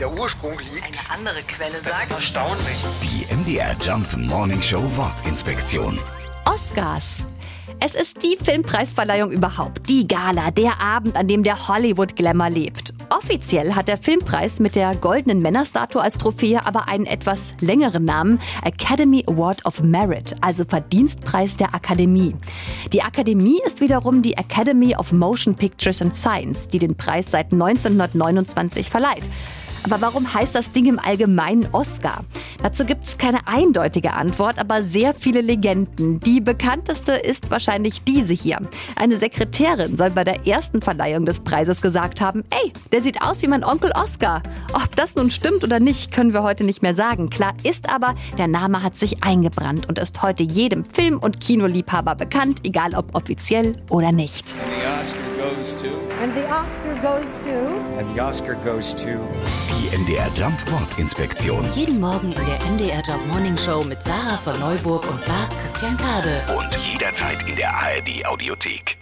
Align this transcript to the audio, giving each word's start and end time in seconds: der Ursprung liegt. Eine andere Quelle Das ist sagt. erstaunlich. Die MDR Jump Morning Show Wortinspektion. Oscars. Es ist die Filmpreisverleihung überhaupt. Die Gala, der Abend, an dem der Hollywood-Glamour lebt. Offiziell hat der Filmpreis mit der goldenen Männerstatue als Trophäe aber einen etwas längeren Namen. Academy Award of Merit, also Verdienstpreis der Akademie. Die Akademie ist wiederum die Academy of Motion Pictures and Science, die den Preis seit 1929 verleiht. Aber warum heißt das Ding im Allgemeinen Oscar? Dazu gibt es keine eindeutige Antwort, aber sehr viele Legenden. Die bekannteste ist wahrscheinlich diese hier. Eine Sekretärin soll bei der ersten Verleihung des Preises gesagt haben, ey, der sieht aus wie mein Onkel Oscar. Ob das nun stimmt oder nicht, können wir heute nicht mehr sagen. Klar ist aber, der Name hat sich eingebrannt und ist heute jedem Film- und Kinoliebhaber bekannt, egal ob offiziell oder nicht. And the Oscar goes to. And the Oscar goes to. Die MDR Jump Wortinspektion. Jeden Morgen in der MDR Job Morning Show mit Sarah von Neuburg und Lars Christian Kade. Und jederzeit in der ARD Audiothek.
der 0.00 0.12
Ursprung 0.12 0.58
liegt. 0.58 0.86
Eine 0.86 1.18
andere 1.18 1.42
Quelle 1.42 1.72
Das 1.82 1.86
ist 1.86 2.08
sagt. 2.08 2.10
erstaunlich. 2.10 2.84
Die 3.02 3.34
MDR 3.34 3.74
Jump 3.80 4.16
Morning 4.16 4.60
Show 4.60 4.82
Wortinspektion. 4.96 5.98
Oscars. 6.44 7.24
Es 7.80 7.94
ist 7.94 8.22
die 8.22 8.38
Filmpreisverleihung 8.42 9.30
überhaupt. 9.32 9.88
Die 9.88 10.06
Gala, 10.06 10.50
der 10.50 10.80
Abend, 10.80 11.16
an 11.16 11.28
dem 11.28 11.42
der 11.42 11.68
Hollywood-Glamour 11.68 12.48
lebt. 12.48 12.94
Offiziell 13.10 13.74
hat 13.74 13.88
der 13.88 13.98
Filmpreis 13.98 14.60
mit 14.60 14.76
der 14.76 14.94
goldenen 14.94 15.40
Männerstatue 15.40 16.00
als 16.00 16.16
Trophäe 16.16 16.64
aber 16.64 16.88
einen 16.88 17.06
etwas 17.06 17.52
längeren 17.60 18.04
Namen. 18.04 18.40
Academy 18.64 19.24
Award 19.28 19.64
of 19.66 19.82
Merit, 19.82 20.34
also 20.40 20.64
Verdienstpreis 20.64 21.56
der 21.56 21.74
Akademie. 21.74 22.34
Die 22.92 23.02
Akademie 23.02 23.60
ist 23.66 23.80
wiederum 23.80 24.22
die 24.22 24.36
Academy 24.36 24.96
of 24.96 25.12
Motion 25.12 25.54
Pictures 25.54 26.00
and 26.00 26.16
Science, 26.16 26.68
die 26.68 26.78
den 26.78 26.96
Preis 26.96 27.30
seit 27.30 27.52
1929 27.52 28.88
verleiht. 28.88 29.24
Aber 29.84 30.00
warum 30.00 30.32
heißt 30.32 30.54
das 30.54 30.72
Ding 30.72 30.86
im 30.86 30.98
Allgemeinen 30.98 31.68
Oscar? 31.72 32.24
Dazu 32.62 32.84
gibt 32.84 33.06
es 33.06 33.18
keine 33.18 33.46
eindeutige 33.46 34.12
Antwort, 34.12 34.58
aber 34.58 34.82
sehr 34.82 35.14
viele 35.14 35.40
Legenden. 35.40 36.20
Die 36.20 36.40
bekannteste 36.40 37.12
ist 37.12 37.50
wahrscheinlich 37.50 38.02
diese 38.04 38.32
hier. 38.32 38.58
Eine 38.96 39.18
Sekretärin 39.18 39.96
soll 39.96 40.10
bei 40.10 40.24
der 40.24 40.46
ersten 40.46 40.82
Verleihung 40.82 41.26
des 41.26 41.40
Preises 41.40 41.80
gesagt 41.80 42.20
haben, 42.20 42.42
ey, 42.50 42.72
der 42.92 43.02
sieht 43.02 43.22
aus 43.22 43.42
wie 43.42 43.48
mein 43.48 43.64
Onkel 43.64 43.92
Oscar. 43.92 44.42
Ob 44.72 44.94
das 44.96 45.14
nun 45.14 45.30
stimmt 45.30 45.64
oder 45.64 45.80
nicht, 45.80 46.12
können 46.12 46.32
wir 46.32 46.42
heute 46.42 46.64
nicht 46.64 46.82
mehr 46.82 46.94
sagen. 46.94 47.30
Klar 47.30 47.54
ist 47.62 47.92
aber, 47.92 48.14
der 48.38 48.48
Name 48.48 48.82
hat 48.82 48.96
sich 48.96 49.22
eingebrannt 49.22 49.88
und 49.88 49.98
ist 49.98 50.22
heute 50.22 50.42
jedem 50.42 50.84
Film- 50.84 51.18
und 51.18 51.40
Kinoliebhaber 51.40 52.14
bekannt, 52.14 52.60
egal 52.64 52.94
ob 52.94 53.14
offiziell 53.14 53.76
oder 53.90 54.12
nicht. 54.12 54.44
And 55.06 56.34
the 56.34 56.48
Oscar 56.50 56.94
goes 57.00 57.44
to. 57.44 57.50
And 57.96 58.12
the 58.12 58.20
Oscar 58.20 58.54
goes 58.64 58.92
to. 58.94 59.18
Die 59.68 59.96
MDR 59.96 60.34
Jump 60.34 60.58
Wortinspektion. 60.70 61.64
Jeden 61.74 62.00
Morgen 62.00 62.32
in 62.32 62.44
der 62.44 62.58
MDR 62.68 63.02
Job 63.02 63.24
Morning 63.28 63.56
Show 63.56 63.84
mit 63.84 64.02
Sarah 64.02 64.36
von 64.36 64.58
Neuburg 64.58 65.08
und 65.08 65.24
Lars 65.28 65.56
Christian 65.58 65.96
Kade. 65.96 66.42
Und 66.56 66.76
jederzeit 66.78 67.48
in 67.48 67.54
der 67.54 67.72
ARD 67.72 68.26
Audiothek. 68.26 68.98